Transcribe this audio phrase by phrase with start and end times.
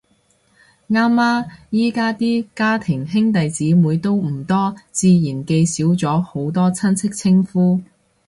[0.89, 7.79] 啱呀，而家啲家庭兄弟姊妹都唔多，自然記少咗好多親戚稱呼